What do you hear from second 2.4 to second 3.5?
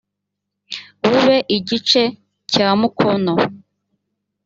cya mukono